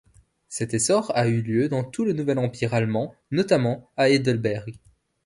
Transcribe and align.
Cet 0.49 0.73
essor 0.73 1.11
a 1.15 1.27
eu 1.27 1.43
lieu 1.43 1.69
dans 1.69 1.83
tout 1.83 2.03
le 2.05 2.13
nouvel 2.13 2.39
Empire 2.39 2.73
allemand, 2.73 3.13
notamment 3.29 3.91
à 3.97 4.09
Heidelberg. 4.09 4.79